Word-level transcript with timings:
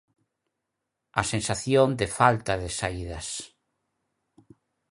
A 1.21 1.23
sensación 1.33 1.87
de 1.99 2.07
falta 2.17 2.53
de 2.61 2.69
saídas. 2.79 3.27